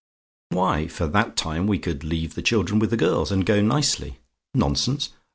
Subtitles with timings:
[0.49, 4.17] "Why, for that time we could leave the children with the girls, and go nicely.
[4.55, 5.09] "NONSENSE?